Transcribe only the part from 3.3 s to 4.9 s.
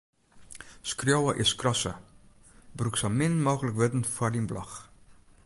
mooglik wurden foar dyn blog.